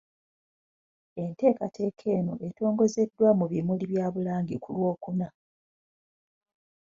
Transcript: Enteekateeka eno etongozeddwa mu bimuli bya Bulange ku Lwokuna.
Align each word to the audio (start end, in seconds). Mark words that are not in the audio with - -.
Enteekateeka 1.21 2.05
eno 2.17 2.33
etongozeddwa 2.47 3.27
mu 3.39 3.45
bimuli 3.51 3.85
bya 3.91 4.05
Bulange 4.13 4.55
ku 4.63 4.69
Lwokuna. 4.75 5.27